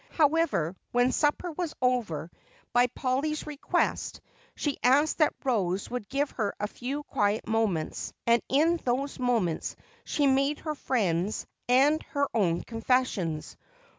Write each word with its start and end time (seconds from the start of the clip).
However, 0.13 0.75
when 0.91 1.11
supper 1.11 1.51
was 1.51 1.75
over, 1.79 2.31
by 2.73 2.87
Polly's 2.87 3.45
request, 3.45 4.19
she 4.55 4.79
asked 4.81 5.19
that 5.19 5.35
Rose 5.43 5.91
would 5.91 6.09
give 6.09 6.31
her 6.31 6.55
a 6.59 6.65
few 6.65 7.03
quiet 7.03 7.47
moments 7.47 8.11
and 8.25 8.41
in 8.49 8.77
those 8.77 9.19
moments 9.19 9.75
she 10.03 10.25
made 10.25 10.57
her 10.61 10.73
friend's 10.73 11.45
and 11.69 12.01
her 12.13 12.27
own 12.33 12.63
confessions. 12.63 13.55